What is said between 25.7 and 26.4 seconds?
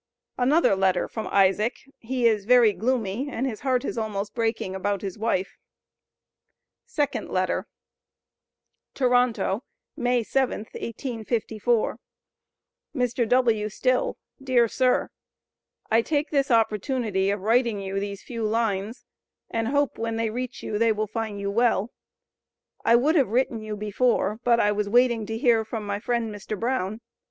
my friend,